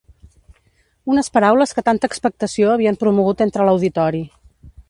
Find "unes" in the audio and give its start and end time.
1.15-1.29